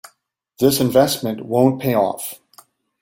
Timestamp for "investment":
0.79-1.45